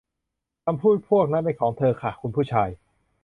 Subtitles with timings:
[0.65, 2.69] คำพูดพวกนั้นเป็นของเธอค่ะ คุณผู้ชาย